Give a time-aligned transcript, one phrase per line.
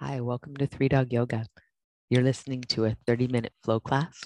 [0.00, 1.46] Hi, welcome to Three Dog Yoga.
[2.10, 4.20] You're listening to a 30 minute flow class.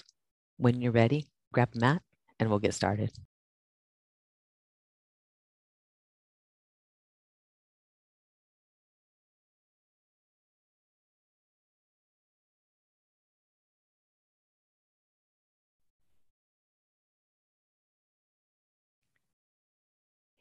[0.57, 2.01] When you're ready, grab a mat
[2.37, 3.11] and we'll get started.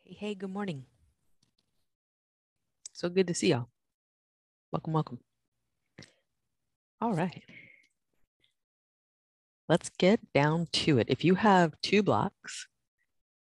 [0.03, 0.87] Hey, hey, good morning.
[2.93, 3.69] So good to see y'all.
[4.73, 5.19] Welcome, welcome.
[7.01, 7.43] All right.
[9.69, 11.07] Let's get down to it.
[11.09, 12.67] If you have two blocks,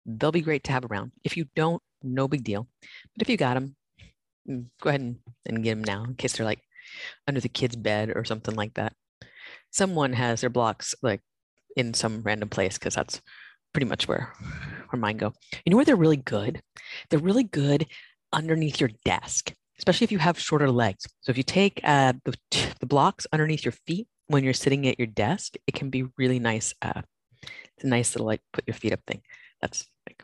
[0.06, 1.12] they'll be great to have around.
[1.24, 2.68] If you don't, no big deal.
[2.82, 3.76] But if you got them,
[4.48, 6.62] mm, go ahead and, and get them now in case they're like
[7.28, 8.94] under the kid's bed or something like that.
[9.72, 11.22] Someone has their blocks like
[11.76, 13.22] in some random place because that's
[13.74, 14.34] pretty much where
[14.90, 15.34] where mine go.
[15.66, 16.62] You know where they're really good?
[17.10, 17.88] They're really good
[18.34, 21.06] underneath your desk, especially if you have shorter legs.
[21.22, 22.36] So if you take uh, the,
[22.80, 26.40] the blocks underneath your feet when you're sitting at your desk, it can be really
[26.40, 26.74] nice.
[26.82, 27.02] Uh,
[27.42, 29.22] it's a nice little like put your feet up thing.
[29.62, 30.24] That's like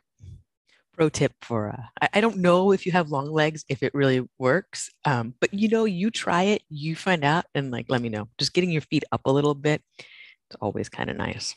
[0.93, 1.69] pro tip for.
[1.69, 5.33] Uh, I, I, don't know if you have long legs if it really works, um,
[5.39, 8.27] but you know, you try it, you find out, and like let me know.
[8.37, 11.55] Just getting your feet up a little bit, it's always kind of nice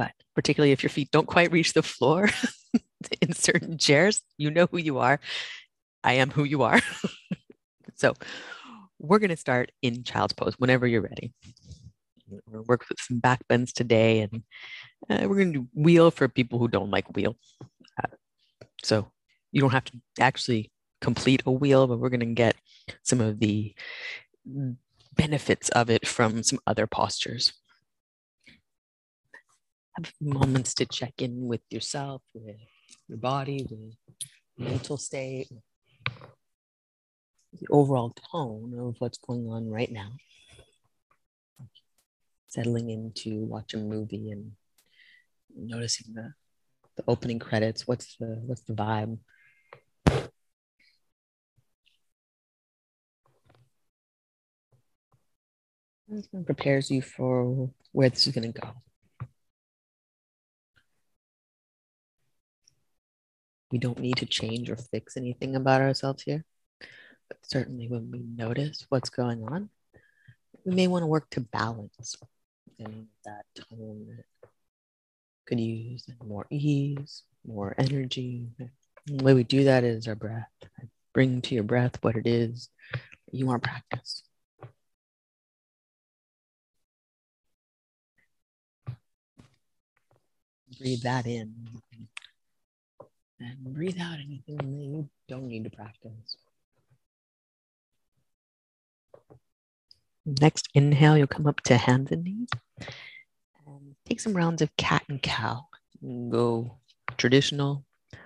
[0.00, 2.30] but particularly if your feet don't quite reach the floor
[3.20, 5.20] in certain chairs, you know who you are.
[6.02, 6.80] I am who you are.
[7.94, 8.14] so
[8.98, 11.32] we're going to start in child's pose whenever you're ready.
[12.28, 14.42] We're going to work with some back bends today, and
[15.08, 17.36] uh, we're going to do wheel for people who don't like wheel.
[17.62, 18.16] Uh,
[18.84, 19.10] so
[19.52, 20.70] you don't have to actually
[21.00, 22.56] complete a wheel, but we're going to get
[23.02, 23.74] some of the
[25.14, 27.52] benefits of it from some other postures
[29.96, 32.56] have moments to check in with yourself, with
[33.08, 33.94] your body, with
[34.58, 35.48] mental state,
[37.52, 40.12] the overall tone of what's going on right now.
[42.48, 44.52] Settling into watch a movie and
[45.56, 46.32] noticing the,
[46.96, 47.86] the opening credits.
[47.86, 49.18] What's the what's the vibe?
[56.08, 58.70] This one prepares you for where this is going to go.
[63.70, 66.44] We don't need to change or fix anything about ourselves here.
[67.28, 69.70] But certainly when we notice what's going on,
[70.64, 72.16] we may want to work to balance
[72.78, 74.24] and that tone
[75.46, 78.48] could use more ease, more energy.
[79.06, 80.48] The way we do that is our breath.
[81.12, 82.68] Bring to your breath what it is
[83.32, 84.22] you want to practice.
[90.78, 91.52] Breathe that in
[93.40, 96.36] and breathe out anything that you don't need to practice.
[100.26, 102.48] Next inhale, you'll come up to hands and knees
[103.66, 105.66] and take some rounds of cat and cow.
[106.02, 106.78] go
[107.16, 108.18] traditional, you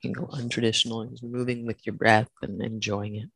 [0.00, 3.28] can go untraditional, just moving with your breath and enjoying it.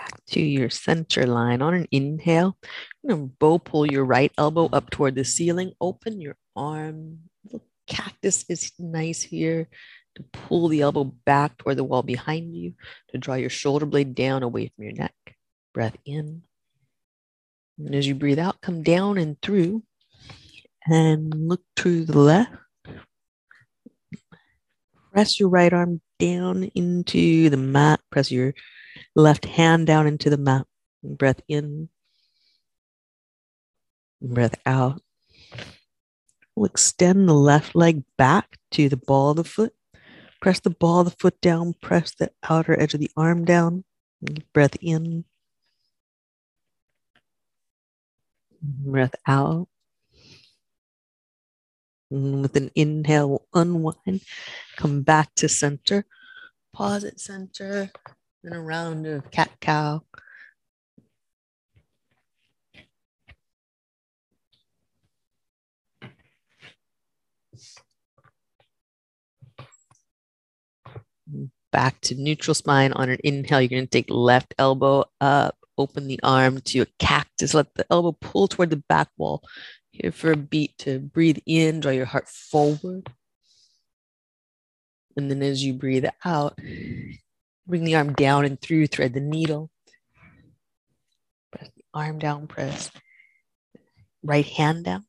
[0.00, 2.56] Back to your center line on an inhale.
[3.02, 5.72] You're going to bow pull your right elbow up toward the ceiling.
[5.80, 7.18] Open your arm.
[7.50, 9.68] The cactus is nice here
[10.16, 12.74] to pull the elbow back toward the wall behind you,
[13.10, 15.14] to draw your shoulder blade down away from your neck.
[15.74, 16.42] Breath in.
[17.78, 19.82] And as you breathe out, come down and through
[20.86, 22.52] and look to the left.
[25.12, 28.00] Press your right arm down into the mat.
[28.10, 28.54] Press your
[29.14, 30.66] Left hand down into the mat.
[31.02, 31.88] Breath in.
[34.20, 35.02] Breath out.
[36.54, 39.74] We'll extend the left leg back to the ball of the foot.
[40.40, 41.74] Press the ball of the foot down.
[41.80, 43.84] Press the outer edge of the arm down.
[44.52, 45.24] Breath in.
[48.62, 49.68] Breath out.
[52.10, 54.22] And with an inhale, we'll unwind.
[54.76, 56.04] Come back to center.
[56.72, 57.90] Pause at center
[58.44, 60.02] and a round of cat cow.
[71.72, 73.60] Back to neutral spine on an inhale.
[73.60, 77.54] You're going to take left elbow up, open the arm to a cactus.
[77.54, 79.42] Let the elbow pull toward the back wall.
[79.92, 83.12] Here for a beat to breathe in, draw your heart forward.
[85.16, 86.58] And then as you breathe out,
[87.70, 89.70] Bring the arm down and through, thread the needle.
[91.52, 92.90] Press the arm down, press
[94.24, 95.04] right hand down.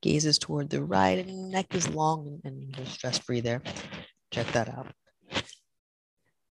[0.00, 3.60] Gaze is toward the right and neck is long and, and stress free there.
[4.30, 4.86] Check that out.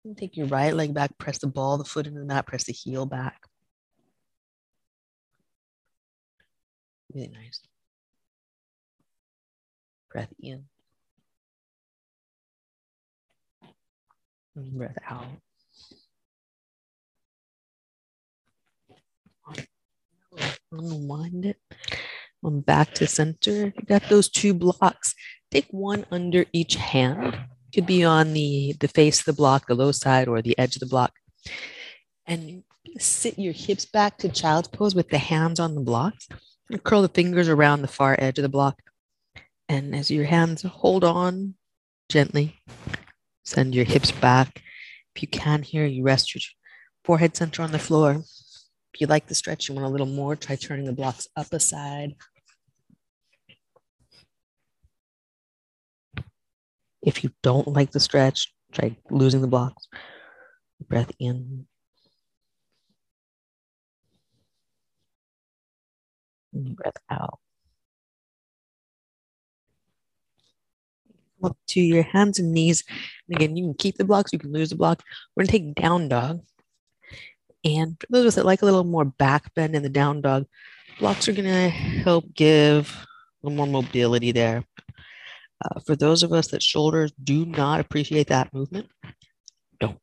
[0.04, 2.64] And take your right leg back, press the ball, the foot into the mat, press
[2.64, 3.40] the heel back.
[7.12, 7.60] Really nice.
[10.08, 10.66] Breath in.
[14.56, 15.26] Breath out.
[20.72, 21.56] Unwind it.
[22.44, 23.66] Come back to center.
[23.66, 25.14] You got those two blocks.
[25.50, 27.36] Take one under each hand.
[27.74, 30.76] Could be on the, the face of the block, the low side, or the edge
[30.76, 31.12] of the block.
[32.26, 32.62] And
[32.98, 36.28] sit your hips back to child's pose with the hands on the blocks.
[36.70, 38.80] And curl the fingers around the far edge of the block.
[39.68, 41.54] And as your hands hold on
[42.08, 42.60] gently,
[43.46, 44.62] Send your hips back.
[45.14, 46.42] If you can here, you rest your
[47.04, 48.24] forehead center on the floor.
[48.92, 51.52] If you like the stretch, you want a little more, try turning the blocks up
[51.52, 52.16] a side.
[57.02, 59.86] If you don't like the stretch, try losing the blocks.
[60.88, 61.66] Breath in.
[66.52, 67.38] breath out.
[71.40, 72.82] Come up to your hands and knees.
[73.28, 75.02] And again, you can keep the blocks, you can lose the block.
[75.34, 76.42] We're gonna take down dog.
[77.64, 80.20] And for those of us that like a little more back bend in the down
[80.20, 80.46] dog,
[80.98, 83.06] blocks are gonna help give
[83.42, 84.64] a little more mobility there.
[85.64, 88.88] Uh, for those of us that shoulders do not appreciate that movement,
[89.80, 89.98] don't.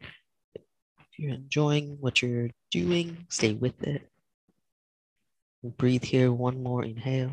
[0.00, 4.08] If you're enjoying what you're doing, stay with it.
[5.62, 7.32] Breathe here, one more inhale.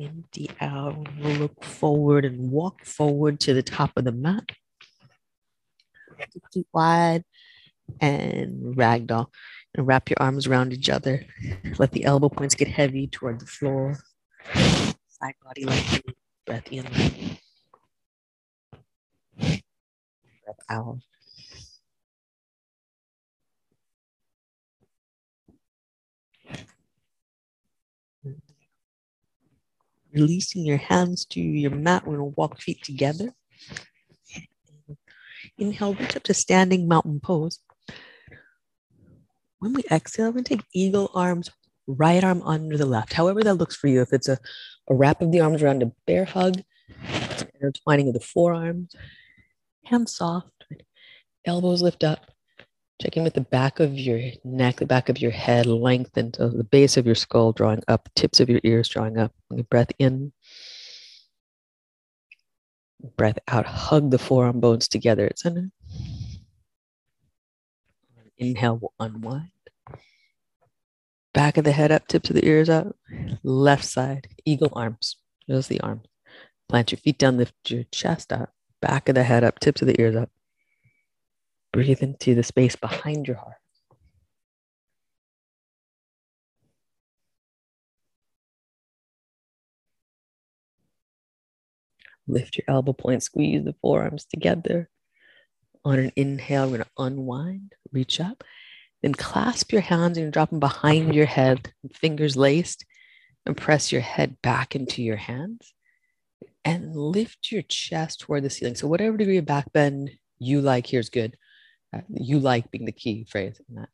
[0.00, 1.06] Empty out.
[1.18, 4.50] Look forward and walk forward to the top of the mat.
[6.52, 7.24] Feet wide
[8.00, 9.26] and ragdoll.
[9.74, 11.26] And wrap your arms around each other.
[11.78, 13.98] Let the elbow points get heavy toward the floor.
[14.54, 16.16] Side body lengthening.
[16.46, 16.84] Breath in.
[19.38, 20.98] Breath out.
[30.12, 32.06] Releasing your hands to your mat.
[32.06, 33.32] We're going to walk feet together.
[35.58, 37.58] Inhale, reach up to standing mountain pose.
[39.58, 41.50] When we exhale, we're going to take eagle arms,
[41.86, 44.00] right arm under the left, however that looks for you.
[44.00, 44.38] If it's a,
[44.88, 46.62] a wrap of the arms around a bear hug,
[47.60, 48.94] intertwining of the forearms,
[49.84, 50.64] hands soft,
[51.44, 52.29] elbows lift up,
[53.00, 56.48] Checking with the back of your neck, the back of your head, lengthen to uh,
[56.48, 59.32] the base of your skull, drawing up, tips of your ears drawing up.
[59.70, 60.32] Breath in.
[63.16, 63.64] Breath out.
[63.64, 65.70] Hug the forearm bones together at center.
[68.36, 69.48] Inhale, will unwind.
[71.32, 72.94] Back of the head up, tips of the ears up.
[73.42, 75.16] Left side, eagle arms.
[75.48, 76.04] Just the arms.
[76.68, 78.52] Plant your feet down, lift your chest up.
[78.82, 80.30] Back of the head up, tips of the ears up.
[81.72, 83.56] Breathe into the space behind your heart.
[92.26, 94.88] Lift your elbow point, squeeze the forearms together.
[95.84, 98.44] On an inhale, we're going to unwind, reach up,
[99.02, 102.84] then clasp your hands and drop them behind your head, fingers laced,
[103.46, 105.72] and press your head back into your hands
[106.64, 108.74] and lift your chest toward the ceiling.
[108.74, 111.36] So, whatever degree of back bend you like, here's good
[111.94, 113.88] Uh, you like being the key phrase in that.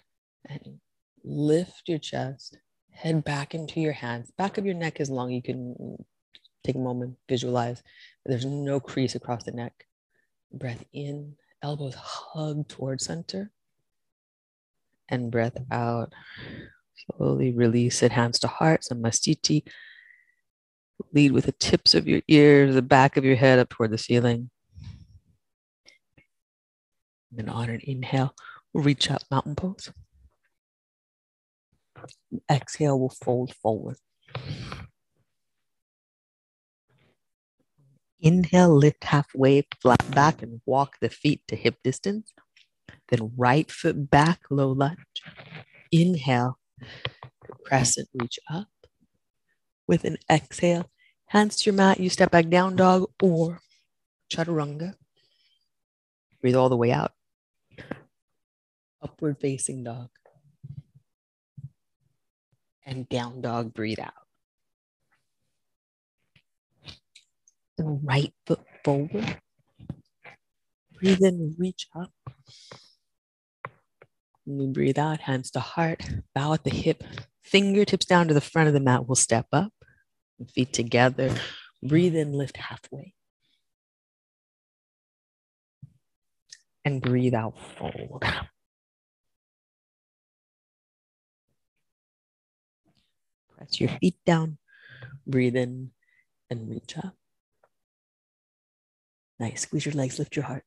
[0.48, 0.80] And
[1.24, 2.58] lift your chest,
[2.90, 4.30] head back into your hands.
[4.36, 5.30] Back of your neck is long.
[5.30, 6.04] You can
[6.64, 7.82] take a moment, visualize.
[8.24, 9.86] There's no crease across the neck.
[10.52, 13.50] Breath in, elbows hug towards center.
[15.08, 16.12] And breath out.
[17.16, 19.62] Slowly release it, hands to heart, samastiti.
[21.12, 23.98] Lead with the tips of your ears, the back of your head up toward the
[23.98, 24.50] ceiling.
[27.34, 28.34] And on an inhale,
[28.72, 29.92] we'll reach up mountain pose.
[32.50, 33.96] Exhale, we'll fold forward.
[38.20, 42.32] Inhale, lift halfway, flat back, and walk the feet to hip distance.
[43.08, 44.98] Then right foot back, low lunge.
[45.92, 46.58] Inhale,
[47.64, 48.68] crescent reach up.
[49.86, 50.90] With an exhale,
[51.26, 53.60] hands to your mat, you step back down dog or
[54.30, 54.94] chaturanga.
[56.40, 57.15] Breathe all the way out
[59.06, 60.08] upward facing dog.
[62.84, 64.12] And down dog, breathe out.
[67.78, 69.38] right foot forward.
[70.94, 72.10] Breathe in, reach up.
[74.44, 76.02] When we breathe out, hands to heart,
[76.34, 77.04] bow at the hip,
[77.42, 79.06] fingertips down to the front of the mat.
[79.06, 79.72] We'll step up,
[80.54, 81.34] feet together.
[81.82, 83.14] Breathe in, lift halfway.
[86.84, 88.24] And breathe out, fold.
[93.56, 94.58] Press your feet down,
[95.26, 95.90] breathe in,
[96.50, 97.14] and reach up.
[99.38, 99.62] Nice.
[99.62, 100.64] Squeeze your legs, lift your heart.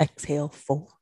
[0.00, 0.92] Exhale, fold.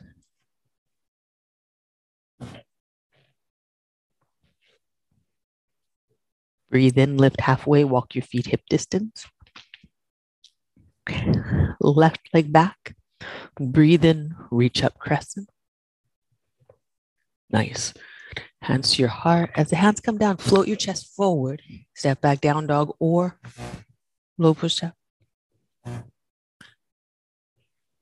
[6.70, 9.26] Breathe in, lift halfway, walk your feet hip distance.
[11.80, 12.96] Left leg back.
[13.60, 15.48] Breathe in, reach up crescent.
[17.50, 17.94] Nice.
[18.64, 19.50] Hands to your heart.
[19.56, 21.60] As the hands come down, float your chest forward.
[21.94, 23.38] Step back, down dog, or
[24.38, 24.94] low push up.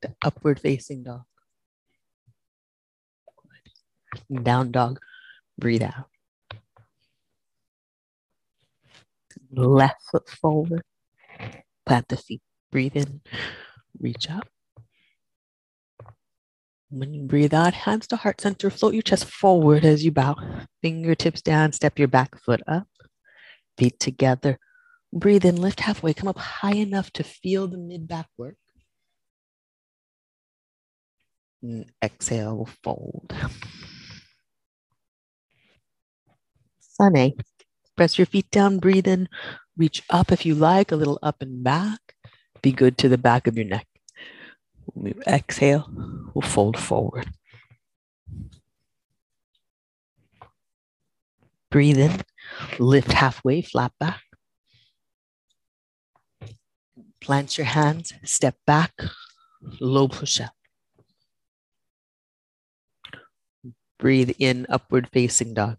[0.02, 1.22] The upward facing dog.
[4.32, 5.00] Down dog.
[5.58, 6.06] Breathe out.
[9.50, 10.82] Left foot forward.
[11.84, 12.42] Plant the feet.
[12.70, 13.20] Breathe in.
[13.98, 14.46] Reach up.
[16.92, 20.36] When you breathe out, hands to heart center, float your chest forward as you bow.
[20.82, 22.86] Fingertips down, step your back foot up.
[23.78, 24.58] Feet together.
[25.10, 28.56] Breathe in, lift halfway, come up high enough to feel the mid back work.
[31.62, 33.32] And exhale, fold.
[36.80, 37.34] Sun A.
[37.96, 39.30] Press your feet down, breathe in,
[39.78, 42.00] reach up if you like, a little up and back.
[42.60, 43.86] Be good to the back of your neck.
[44.94, 45.88] We exhale,
[46.34, 47.28] we'll fold forward.
[51.70, 52.20] Breathe in,
[52.78, 54.22] lift halfway, flat back.
[57.20, 58.92] Plant your hands, step back,
[59.80, 60.52] low push up.
[63.98, 65.78] Breathe in, upward facing dog.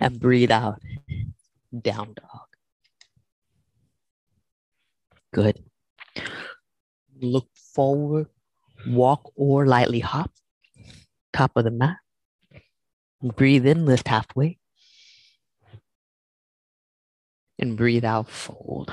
[0.00, 0.80] And breathe out,
[1.82, 2.46] down dog.
[5.32, 5.64] Good.
[7.20, 8.28] Look forward,
[8.86, 10.30] walk or lightly hop,
[11.32, 11.96] top of the mat.
[13.22, 14.58] Breathe in, lift halfway.
[17.58, 18.92] And breathe out, fold.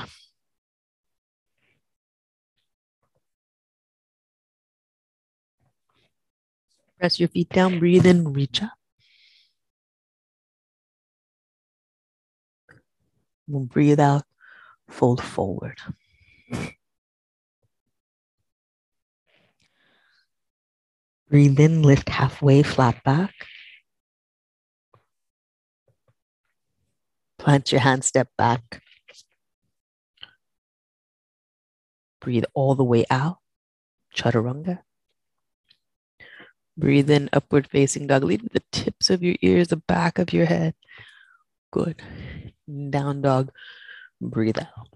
[6.97, 8.71] Press your feet down, breathe in, reach up.
[13.47, 14.23] We'll breathe out,
[14.89, 15.77] fold forward.
[21.35, 23.33] Breathe in, lift halfway, flat back.
[27.37, 28.81] Plant your hand, step back.
[32.21, 33.39] Breathe all the way out,
[34.15, 34.79] chaturanga.
[36.77, 38.23] Breathe in, upward facing dog.
[38.23, 40.73] Lead the tips of your ears, the back of your head.
[41.69, 42.01] Good.
[42.65, 43.51] Down dog.
[44.21, 44.94] Breathe out.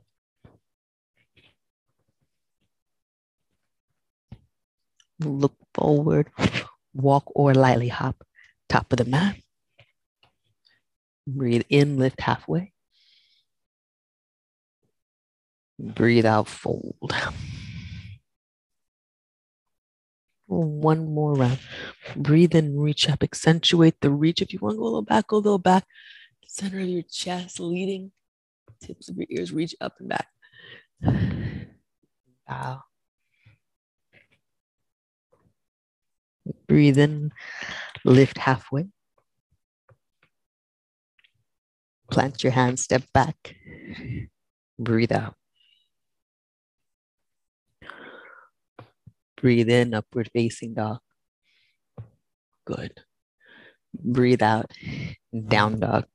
[5.19, 6.29] Look forward,
[6.93, 8.23] walk or lightly hop,
[8.69, 9.35] top of the mat.
[11.27, 12.73] Breathe in, lift halfway.
[15.77, 17.13] Breathe out, fold.
[20.47, 21.59] One more round.
[22.15, 24.41] Breathe in, reach up, accentuate the reach.
[24.41, 25.85] If you want to go a little back, go a little back.
[26.47, 28.11] Center of your chest, leading.
[28.81, 30.27] Tips of your ears reach up and back.
[32.47, 32.81] Bow.
[36.67, 37.31] Breathe in,
[38.05, 38.87] lift halfway.
[42.11, 43.55] Plant your hands, step back.
[44.79, 45.35] Breathe out.
[49.41, 50.99] Breathe in, upward facing dog.
[52.65, 52.93] Good.
[53.93, 54.71] Breathe out,
[55.47, 56.05] down dog.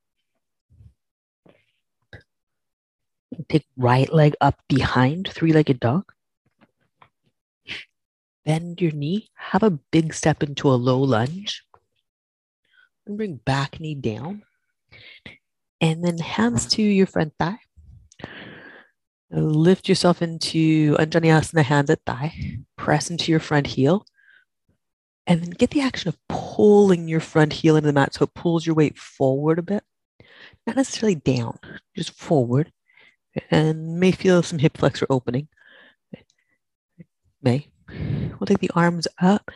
[3.49, 6.13] Take right leg up behind, three legged dog.
[8.45, 11.63] Bend your knee, have a big step into a low lunge.
[13.07, 14.43] And bring back knee down.
[15.81, 17.59] And then hands to your front thigh.
[19.31, 22.59] Lift yourself into Anjaneyasana, hands at thigh.
[22.77, 24.07] Press into your front heel.
[25.27, 28.35] And then get the action of pulling your front heel into the mat so it
[28.35, 29.83] pulls your weight forward a bit.
[30.67, 31.59] Not necessarily down,
[31.97, 32.73] just forward.
[33.51, 35.49] And may feel some hip flexor opening.
[37.43, 37.69] May.
[38.39, 39.51] We'll take the arms up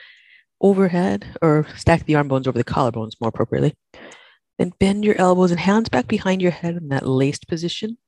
[0.61, 3.75] overhead or stack the arm bones over the collarbones more appropriately.
[4.59, 7.99] Then bend your elbows and hands back behind your head in that laced position.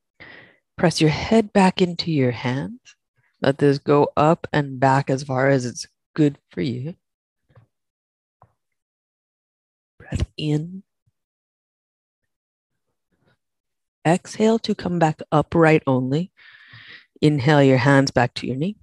[0.77, 2.79] Press your head back into your hands.
[3.41, 6.95] Let this go up and back as far as it's good for you.
[9.97, 10.83] Breath in.
[14.05, 16.31] Exhale to come back upright only.
[17.21, 18.75] Inhale your hands back to your knee.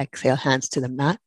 [0.00, 1.18] Exhale, hands to the mat.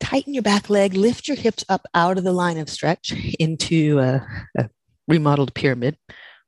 [0.00, 3.98] Tighten your back leg, lift your hips up out of the line of stretch into
[3.98, 4.70] a, a
[5.06, 5.96] remodeled pyramid.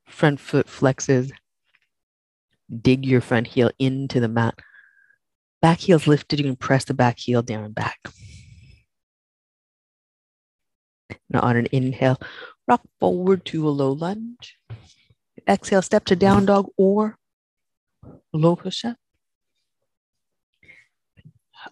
[0.08, 1.30] Front foot flexes.
[2.82, 4.54] Dig your front heel into the mat.
[5.62, 6.38] Back heel's lifted.
[6.38, 7.98] You can press the back heel down and back.
[11.28, 12.20] Now, on an inhale,
[12.66, 14.58] rock forward to a low lunge.
[15.48, 17.16] Exhale, step to down dog or
[18.32, 18.96] low push up.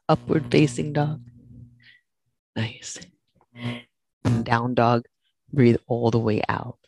[0.09, 1.23] Upward facing dog.
[2.57, 2.99] Nice.
[4.43, 5.07] Down dog.
[5.53, 6.79] Breathe all the way out.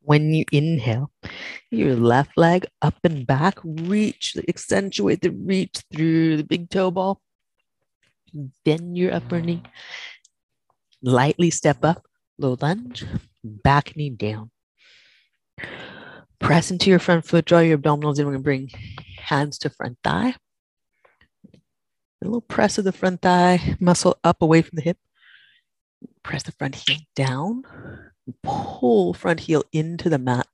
[0.00, 1.10] When you inhale,
[1.70, 7.20] your left leg up and back, reach, accentuate the reach through the big toe ball.
[8.64, 9.62] Bend your upper knee.
[11.02, 12.06] Lightly step up,
[12.38, 13.04] low lunge,
[13.44, 14.50] back knee down.
[16.38, 18.24] Press into your front foot, draw your abdominals in.
[18.24, 18.70] We're going to bring
[19.18, 20.34] hands to front thigh.
[22.20, 24.98] A little press of the front thigh muscle up away from the hip.
[26.22, 27.62] Press the front heel down.
[28.42, 30.46] Pull front heel into the mat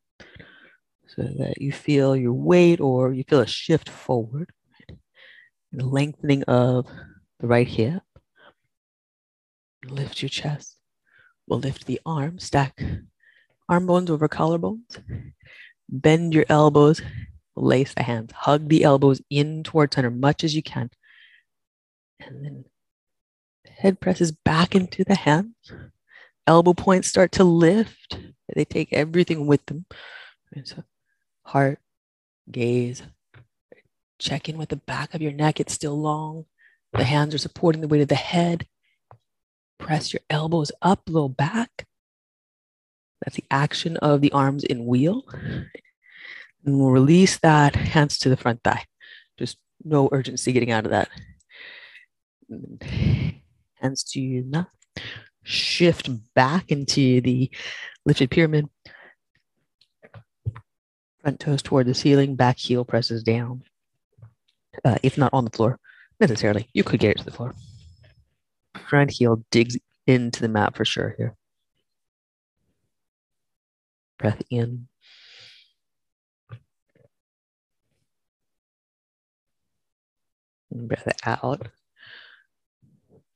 [1.06, 4.50] so that you feel your weight or you feel a shift forward.
[5.72, 6.86] The lengthening of
[7.40, 8.02] the right hip.
[9.86, 10.76] Lift your chest.
[11.46, 12.80] We'll lift the arm, stack
[13.68, 15.02] arm bones over collarbones.
[15.88, 17.02] Bend your elbows,
[17.56, 20.90] lace the hands, hug the elbows in towards center much as you can.
[22.26, 22.64] And then
[23.66, 25.54] head presses back into the hands.
[26.46, 28.18] Elbow points start to lift.
[28.54, 29.86] They take everything with them.
[30.52, 30.84] And so
[31.42, 31.80] heart,
[32.50, 33.02] gaze,
[34.18, 35.60] check in with the back of your neck.
[35.60, 36.46] It's still long.
[36.92, 38.66] The hands are supporting the weight of the head.
[39.78, 41.86] Press your elbows up, a little back.
[43.24, 45.24] That's the action of the arms in wheel.
[46.64, 48.84] And we'll release that, hands to the front thigh.
[49.38, 51.08] Just no urgency getting out of that.
[53.74, 54.66] Hands to
[55.42, 57.50] shift back into the
[58.04, 58.68] lifted pyramid.
[61.20, 63.62] Front toes toward the ceiling, back heel presses down.
[64.84, 65.78] Uh, if not on the floor,
[66.20, 67.54] necessarily, you could get it to the floor.
[68.88, 71.36] Front heel digs into the mat for sure here.
[74.18, 74.88] Breath in.
[80.70, 81.68] Breath out.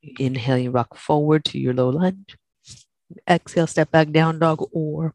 [0.02, 2.36] Inhale, you rock forward to your low lunge.
[3.28, 5.14] Exhale, step back down dog or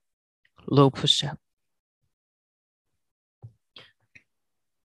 [0.68, 1.40] low push up.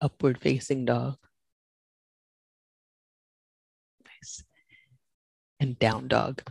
[0.01, 1.17] Upward facing dog.
[4.05, 4.45] Nice.
[5.59, 6.43] And down dog.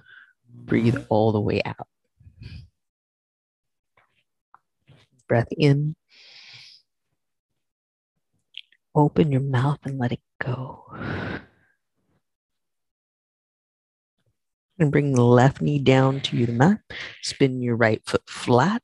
[0.50, 1.88] Breathe all the way out.
[5.28, 5.96] Breath in.
[8.96, 10.84] Open your mouth and let it go.
[14.80, 16.80] And bring the left knee down to the mat.
[17.24, 18.82] Spin your right foot flat.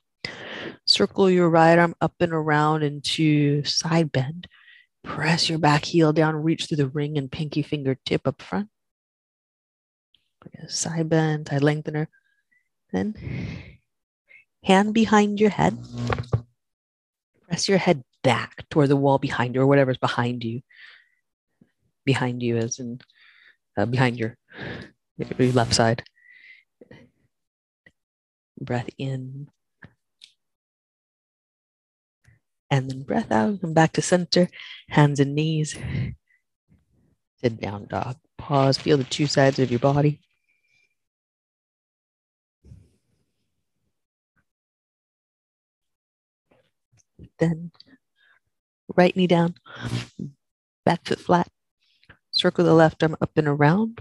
[0.86, 4.48] Circle your right arm up and around into side bend.
[5.04, 8.70] Press your back heel down, reach through the ring and pinky finger tip up front.
[10.68, 12.10] Side bend, side lengthener.
[12.92, 13.16] Then
[14.64, 15.78] hand behind your head.
[17.48, 20.62] Press your head back toward the wall behind you or whatever's behind you.
[22.06, 23.00] Behind you, as in
[23.78, 24.38] uh, behind your,
[25.18, 26.04] your left side.
[28.60, 29.50] Breath in.
[32.72, 34.50] And then breath out, come back to center,
[34.90, 35.78] hands and knees.
[37.38, 38.18] Sit down dog.
[38.38, 40.20] Pause, feel the two sides of your body.
[47.40, 47.72] Then
[48.96, 49.56] right knee down,
[50.86, 51.48] back foot flat.
[52.32, 54.00] Circle the left arm up and around.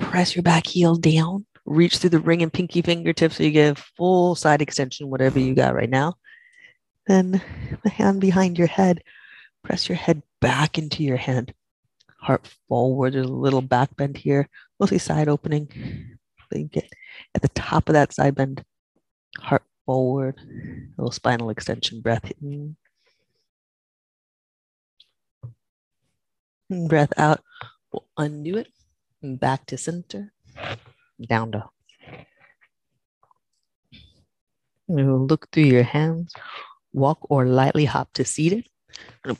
[0.00, 1.46] Press your back heel down.
[1.64, 5.54] Reach through the ring and pinky fingertips so you get full side extension, whatever you
[5.54, 6.14] got right now.
[7.06, 7.40] Then
[7.84, 9.02] the hand behind your head.
[9.62, 11.54] Press your head back into your hand.
[12.18, 13.12] Heart forward.
[13.14, 15.68] There's a little back bend here, mostly side opening.
[16.52, 16.92] Get
[17.34, 18.64] at the top of that side bend.
[19.38, 22.76] Heart forward, a little spinal extension, breath in.
[26.88, 27.40] Breath out,
[27.92, 28.68] we'll undo it,
[29.22, 30.32] back to center,
[31.20, 31.70] down dog.
[34.88, 36.32] look through your hands,
[36.92, 38.66] walk or lightly hop to seated.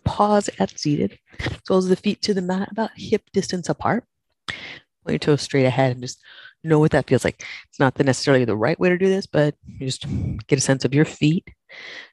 [0.05, 1.19] Pause at seated.
[1.69, 4.05] Of the feet to the mat about hip distance apart.
[4.47, 4.57] Point
[5.07, 6.21] your toes straight ahead and just
[6.63, 7.45] know what that feels like.
[7.69, 10.07] It's not necessarily the right way to do this, but you just
[10.47, 11.49] get a sense of your feet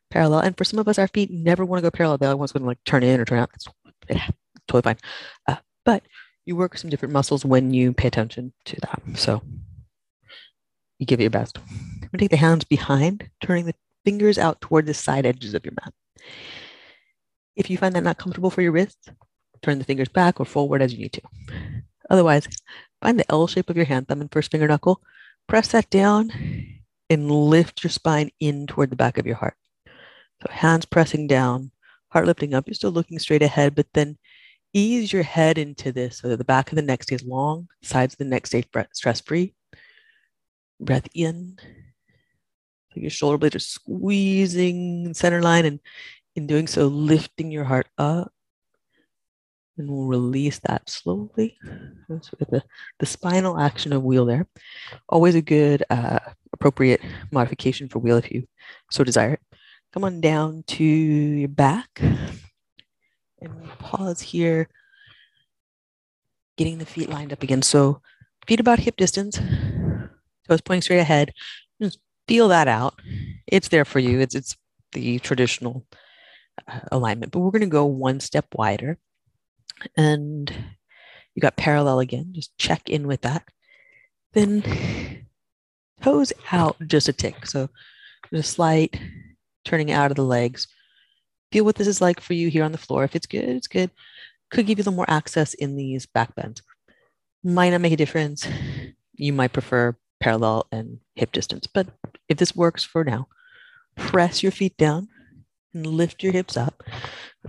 [0.09, 0.39] parallel.
[0.39, 2.17] And for some of us, our feet never want to go parallel.
[2.17, 3.49] They always want to like turn in or turn out.
[3.53, 3.67] It's
[4.67, 4.97] totally fine.
[5.47, 6.03] Uh, but
[6.47, 9.01] you work some different muscles when you pay attention to that.
[9.15, 9.41] So
[10.97, 11.57] you give it your best.
[11.57, 15.65] I'm gonna take the hands behind, turning the fingers out toward the side edges of
[15.65, 15.93] your mat.
[17.57, 19.09] If you find that not comfortable for your wrists,
[19.61, 21.21] turn the fingers back or forward as you need to.
[22.09, 22.47] Otherwise,
[23.01, 25.01] find the L shape of your hand, thumb and first finger knuckle,
[25.47, 26.31] press that down
[27.09, 29.55] and lift your spine in toward the back of your heart.
[30.41, 31.71] So hands pressing down,
[32.09, 32.67] heart lifting up.
[32.67, 34.17] You're still looking straight ahead, but then
[34.77, 38.13] ease your head into this so that the back of the neck stays long, sides
[38.13, 38.63] of the neck stay
[38.93, 39.55] stress free.
[40.79, 41.57] Breath in.
[42.93, 45.79] So your shoulder blades are squeezing center line, and
[46.35, 48.31] in doing so, lifting your heart up.
[49.77, 51.57] And we'll release that slowly.
[52.09, 52.63] So the,
[52.99, 54.47] the spinal action of wheel there.
[55.09, 56.19] Always a good, uh,
[56.53, 58.47] appropriate modification for wheel if you
[58.91, 59.41] so desire it.
[59.93, 62.01] Come on down to your back
[63.41, 64.69] and pause here,
[66.57, 67.61] getting the feet lined up again.
[67.61, 68.01] So
[68.47, 69.39] feet about hip distance,
[70.47, 71.33] toes pointing straight ahead.
[71.81, 72.99] Just feel that out.
[73.47, 74.19] It's there for you.
[74.19, 74.55] It's it's
[74.91, 75.85] the traditional
[76.67, 78.97] uh, alignment, but we're going to go one step wider.
[79.95, 80.51] And
[81.35, 82.31] you got parallel again.
[82.33, 83.43] Just check in with that.
[84.33, 85.25] Then
[86.01, 87.45] toes out just a tick.
[87.45, 87.69] So
[88.33, 88.99] just slight
[89.63, 90.67] turning out of the legs.
[91.51, 93.03] Feel what this is like for you here on the floor.
[93.03, 93.91] If it's good, it's good.
[94.51, 96.61] Could give you a little more access in these back bends.
[97.43, 98.47] Might not make a difference.
[99.13, 101.87] You might prefer parallel and hip distance, but
[102.27, 103.27] if this works for now,
[103.95, 105.07] press your feet down
[105.73, 106.83] and lift your hips up.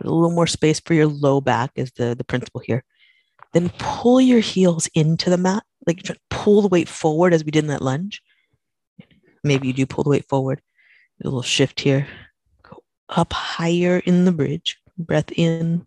[0.01, 2.85] A little more space for your low back is the, the principle here.
[3.53, 7.65] Then pull your heels into the mat, like pull the weight forward as we did
[7.65, 8.23] in that lunge.
[9.43, 10.61] Maybe you do pull the weight forward.
[11.23, 12.07] A little shift here.
[13.09, 14.79] Up higher in the bridge.
[14.97, 15.87] Breath in.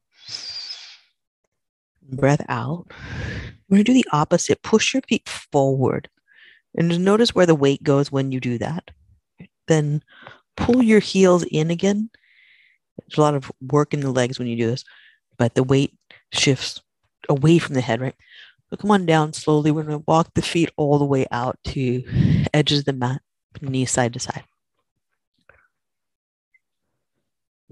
[2.04, 2.88] Breath out.
[3.70, 4.64] We're going to do the opposite.
[4.64, 6.10] Push your feet forward.
[6.76, 8.92] And just notice where the weight goes when you do that.
[9.68, 10.04] Then
[10.56, 12.10] pull your heels in again.
[12.98, 14.84] There's a lot of work in the legs when you do this,
[15.38, 15.98] but the weight
[16.32, 16.82] shifts
[17.30, 18.16] away from the head, right?
[18.70, 19.72] So come on down slowly.
[19.72, 22.04] We're going to walk the feet all the way out to
[22.54, 23.22] edges of the mat,
[23.62, 24.44] knees side to side.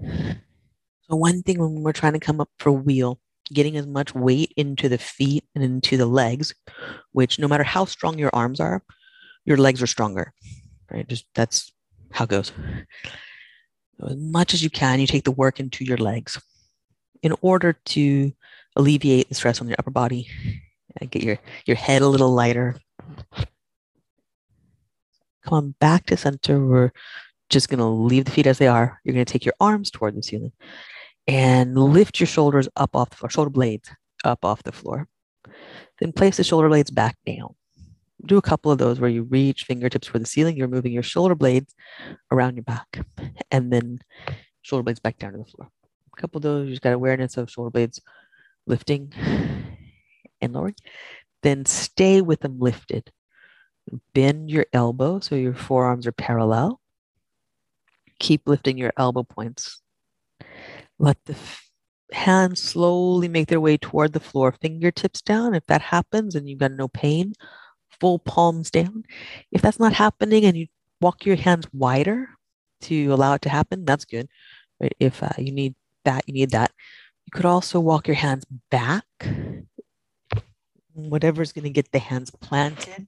[0.02, 3.20] So one thing when we're trying to come up for wheel,
[3.52, 6.54] getting as much weight into the feet and into the legs,
[7.12, 8.82] which no matter how strong your arms are,
[9.44, 10.32] your legs are stronger,
[10.90, 11.08] right?
[11.08, 11.72] Just that's
[12.12, 12.52] how it goes.
[13.98, 16.40] So as much as you can, you take the work into your legs
[17.22, 18.32] in order to
[18.76, 20.28] alleviate the stress on your upper body
[21.00, 22.76] and get your, your head a little lighter.
[25.44, 26.64] Come on back to center.
[26.64, 26.92] We're
[27.50, 29.00] just going to leave the feet as they are.
[29.04, 30.52] You're going to take your arms toward the ceiling
[31.26, 33.90] and lift your shoulders up off the floor, shoulder blades
[34.24, 35.08] up off the floor.
[35.98, 37.54] Then place the shoulder blades back down.
[38.24, 40.56] Do a couple of those where you reach fingertips for the ceiling.
[40.56, 41.74] You're moving your shoulder blades
[42.30, 43.04] around your back
[43.50, 44.00] and then
[44.62, 45.70] shoulder blades back down to the floor.
[46.16, 48.00] A couple of those, you just got awareness of shoulder blades
[48.66, 49.12] lifting
[50.40, 50.76] and lowering.
[51.42, 53.10] Then stay with them lifted.
[54.14, 56.79] Bend your elbow so your forearms are parallel
[58.20, 59.82] keep lifting your elbow points.
[60.98, 61.34] Let the
[62.12, 65.54] hands slowly make their way toward the floor, fingertips down.
[65.54, 67.34] If that happens and you've got no pain,
[68.00, 69.04] full palms down.
[69.50, 70.66] If that's not happening and you
[71.00, 72.28] walk your hands wider
[72.82, 74.28] to allow it to happen, that's good.
[74.80, 74.94] Right?
[75.00, 76.70] If uh, you need that, you need that.
[77.26, 79.04] You could also walk your hands back.
[80.94, 83.06] Whatever's going to get the hands planted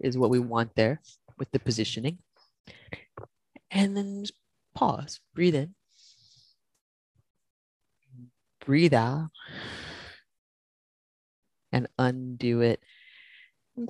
[0.00, 1.00] is what we want there
[1.38, 2.18] with the positioning.
[3.76, 4.24] And then
[4.72, 5.74] pause, breathe in,
[8.64, 9.30] breathe out,
[11.72, 12.80] and undo it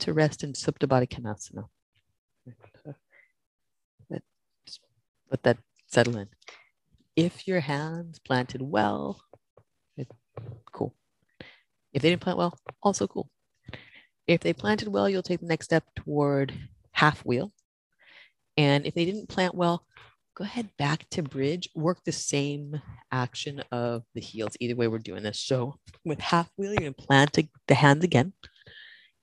[0.01, 1.69] to rest in Supta Baddha Konasana.
[5.31, 6.29] Let that settle in.
[7.15, 9.23] If your hands planted well,
[10.73, 10.95] cool.
[11.93, 13.29] If they didn't plant well, also cool.
[14.27, 16.55] If they planted well, you'll take the next step toward
[16.93, 17.53] half wheel.
[18.57, 19.85] And if they didn't plant well,
[20.35, 22.81] go ahead back to bridge, work the same
[23.13, 24.57] action of the heels.
[24.61, 25.41] Either way, we're doing this.
[25.41, 27.39] So with half wheel, you're to plant
[27.69, 28.33] the hands again.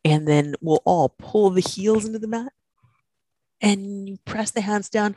[0.04, 2.52] And then we'll all pull the heels into the mat
[3.62, 5.16] and you press the hands down,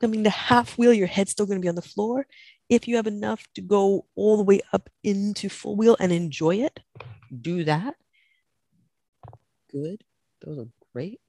[0.00, 2.26] coming to half wheel, your head's still going to be on the floor.
[2.68, 6.56] If you have enough to go all the way up into full wheel and enjoy
[6.56, 6.80] it,
[7.40, 7.96] do that.
[9.70, 10.02] Good.
[10.42, 11.20] Those are great.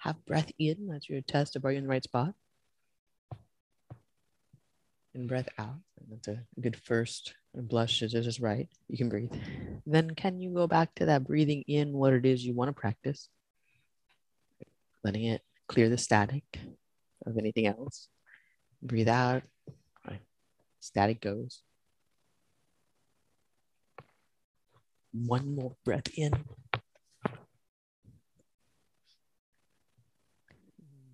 [0.00, 0.88] Have breath in.
[0.88, 2.34] That's your test of are you in the right spot.
[5.14, 5.76] And breath out.
[6.08, 8.68] That's a good first blush is just right.
[8.88, 9.32] You can breathe.
[9.86, 12.80] Then can you go back to that breathing in what it is you want to
[12.80, 13.28] practice?
[15.04, 16.44] Letting it clear the static
[17.26, 18.08] of anything else.
[18.82, 19.42] Breathe out.
[20.08, 20.22] Right.
[20.80, 21.60] Static goes.
[25.12, 26.32] One more breath in.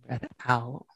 [0.07, 0.87] Breath out.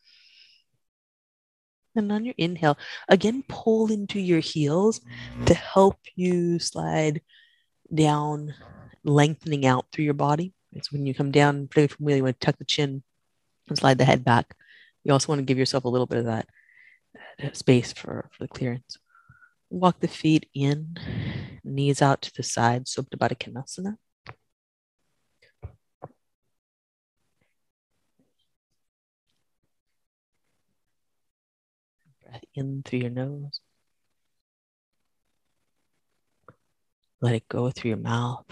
[1.96, 5.00] And on your inhale, again, pull into your heels
[5.46, 7.20] to help you slide
[7.92, 8.54] down,
[9.02, 10.54] lengthening out through your body.
[10.72, 13.02] It's when you come down, play from wheel, you want to tuck the chin
[13.68, 14.54] and slide the head back.
[15.02, 16.46] You also want to give yourself a little bit of that,
[17.40, 18.98] that space for, for the clearance.
[19.68, 20.96] Walk the feet in,
[21.64, 23.96] knees out to the side, Supta Baddha Konasana.
[32.30, 33.60] Breath in through your nose.
[37.20, 38.44] Let it go through your mouth.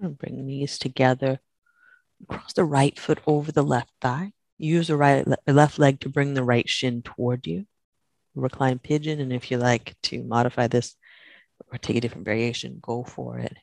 [0.00, 1.40] Bring knees together.
[2.26, 4.32] Cross the right foot over the left thigh.
[4.56, 7.66] Use the right left leg to bring the right shin toward you.
[8.34, 10.96] Recline pigeon, and if you like to modify this
[11.70, 13.54] or take a different variation, go for it.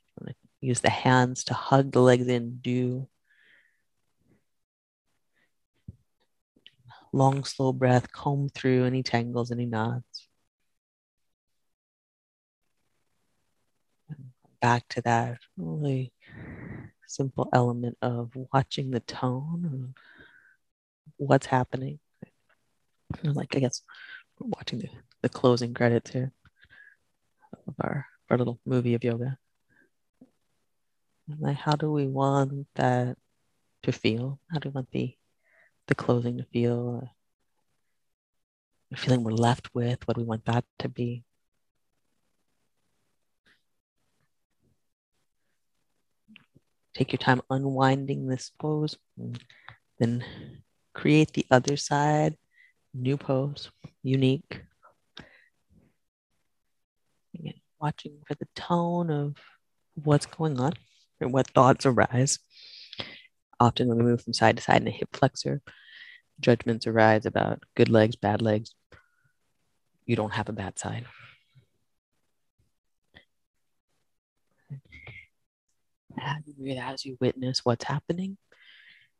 [0.62, 2.58] Use the hands to hug the legs in.
[2.58, 3.08] Do
[7.14, 8.12] long, slow breath.
[8.12, 10.28] Comb through any tangles, any knots.
[14.62, 16.12] Back to that really
[17.06, 20.04] simple element of watching the tone of
[21.18, 22.00] what's happening.
[23.24, 23.82] Like, I guess,
[24.40, 24.90] watching the,
[25.22, 26.32] the closing credits here
[27.68, 29.38] of our, our little movie of yoga.
[31.40, 33.18] Like, how do we want that
[33.84, 34.40] to feel?
[34.52, 35.17] How do we want the
[35.88, 37.02] the closing to feel?
[37.04, 37.08] Uh,
[38.92, 41.24] the feeling we're left with, what we want that to be?
[46.94, 48.98] Take your time unwinding this pose.
[50.00, 50.24] Then
[50.94, 52.38] create the other side,
[52.94, 53.70] new pose,
[54.02, 54.64] unique.
[57.36, 59.36] Again, watching for the tone of
[59.94, 60.74] what's going on
[61.22, 62.40] or what thoughts arise.
[63.60, 65.62] Often when we move from side to side in a hip flexor,
[66.40, 68.74] judgments arise about good legs, bad legs.
[70.06, 71.06] You don't have a bad side.
[76.88, 78.38] as you witness what's happening,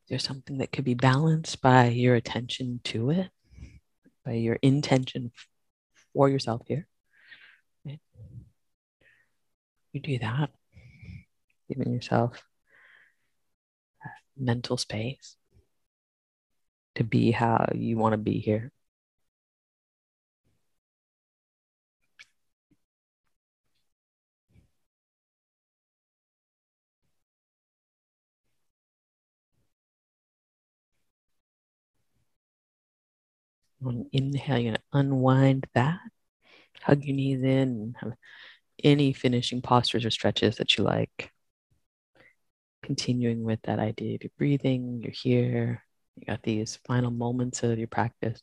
[0.10, 3.30] there's something that could be balanced by your attention to it,
[4.26, 5.32] by your intention
[6.14, 6.88] for yourself here.
[9.94, 10.52] You do that,
[11.70, 12.44] giving yourself
[14.40, 15.36] mental space
[16.96, 18.72] to be how you want to be here.
[33.86, 36.00] On inhale, you're going to unwind that.
[36.82, 38.14] Hug your knees in and have
[38.84, 41.32] any finishing postures or stretches that you like.
[42.88, 45.84] Continuing with that idea of your breathing, you're here,
[46.16, 48.42] you got these final moments of your practice.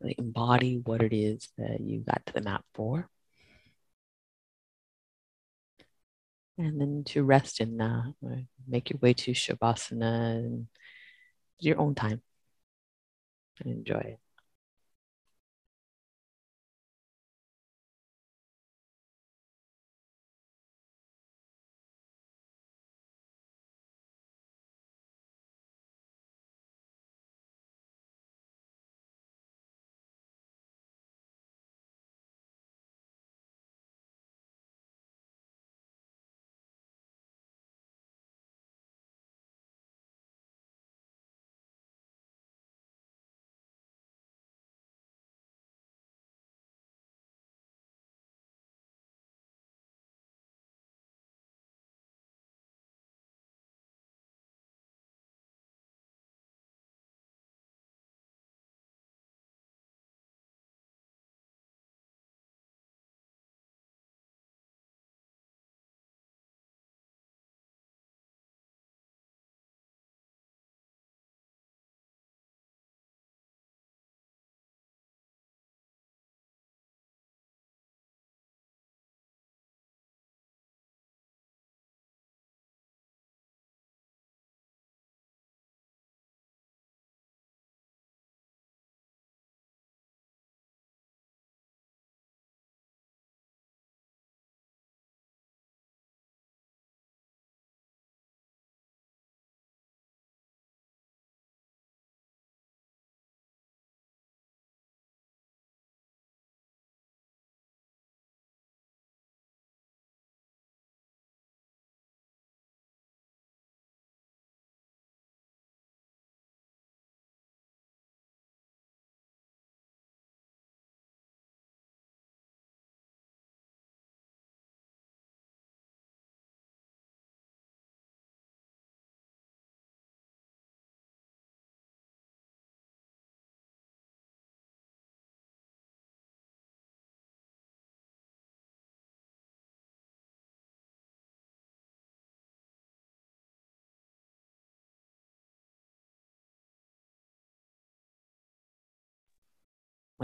[0.00, 3.10] Really embody what it is that you got to the mat for.
[6.56, 8.14] And then to rest in that,
[8.68, 10.68] make your way to Shavasana and
[11.58, 12.22] your own time
[13.58, 14.23] and enjoy it.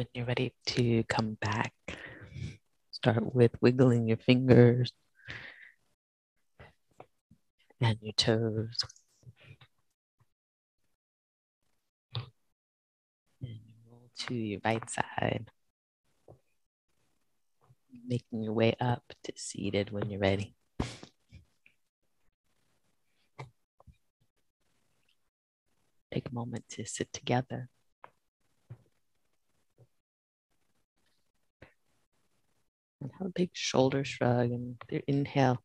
[0.00, 1.74] When you're ready to come back,
[2.90, 4.94] start with wiggling your fingers
[7.82, 8.78] and your toes.
[13.42, 13.58] And
[13.90, 15.50] roll to your right side,
[18.08, 20.54] making your way up to seated when you're ready.
[26.10, 27.68] Take a moment to sit together.
[33.00, 35.62] And have a big shoulder shrug and inhale,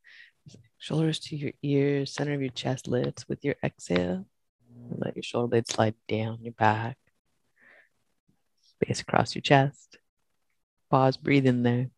[0.77, 4.25] shoulders to your ears, center of your chest lifts with your exhale.
[4.89, 6.97] Let your shoulder blades slide down your back,
[8.61, 9.97] space across your chest.
[10.89, 11.89] Pause, breathe in there.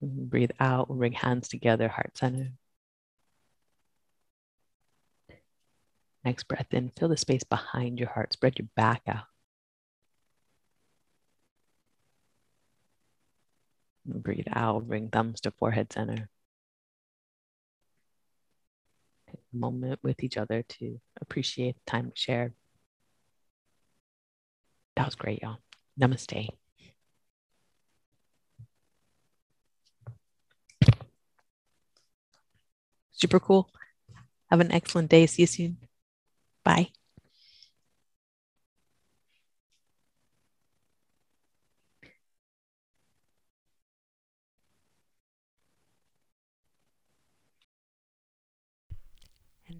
[0.00, 0.88] Breathe out.
[0.88, 2.52] We'll bring hands together, heart center.
[6.24, 8.32] Next breath in, fill the space behind your heart.
[8.32, 9.24] Spread your back out.
[14.08, 16.30] Breathe out, bring thumbs to forehead center.
[19.52, 22.54] Moment with each other to appreciate the time we shared.
[24.96, 25.58] That was great, y'all.
[26.00, 26.48] Namaste.
[33.12, 33.70] Super cool.
[34.50, 35.26] Have an excellent day.
[35.26, 35.76] See you soon.
[36.64, 36.92] Bye.